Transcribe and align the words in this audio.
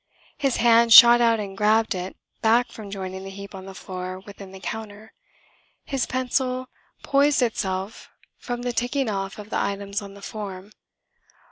His 0.35 0.57
hand 0.57 0.91
shot 0.91 1.21
out 1.21 1.39
and 1.39 1.55
grabbed 1.55 1.93
it 1.93 2.17
back 2.41 2.69
from 2.71 2.89
joining 2.89 3.23
the 3.23 3.29
heap 3.29 3.53
on 3.53 3.65
the 3.67 3.75
floor 3.75 4.19
within 4.19 4.51
the 4.51 4.59
counter. 4.59 5.13
His 5.85 6.07
pencil 6.07 6.69
poised 7.03 7.43
itself 7.43 8.09
from 8.39 8.63
the 8.63 8.73
ticking 8.73 9.09
off 9.11 9.37
of 9.37 9.51
the 9.51 9.59
items 9.59 10.01
on 10.01 10.15
the 10.15 10.23
form. 10.23 10.71